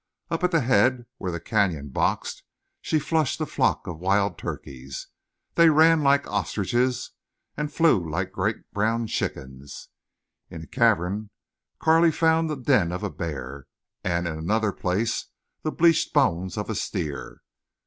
Up 0.31 0.43
at 0.43 0.49
the 0.49 0.61
head 0.61 1.05
where 1.19 1.31
the 1.31 1.39
canyon 1.39 1.89
boxed 1.89 2.41
she 2.81 2.97
flushed 2.97 3.39
a 3.39 3.45
flock 3.45 3.85
of 3.85 3.99
wild 3.99 4.35
turkeys. 4.35 5.05
They 5.53 5.69
ran 5.69 6.01
like 6.01 6.25
ostriches 6.25 7.11
and 7.55 7.71
flew 7.71 8.09
like 8.09 8.31
great 8.31 8.71
brown 8.73 9.05
chickens. 9.05 9.89
In 10.49 10.63
a 10.63 10.65
cavern 10.65 11.29
Carley 11.77 12.11
found 12.11 12.49
the 12.49 12.55
den 12.55 12.91
of 12.91 13.03
a 13.03 13.11
bear, 13.11 13.67
and 14.03 14.27
in 14.27 14.39
another 14.39 14.71
place 14.71 15.27
the 15.61 15.71
bleached 15.71 16.15
bones 16.15 16.57
of 16.57 16.67
a 16.67 16.73
steer. 16.73 17.41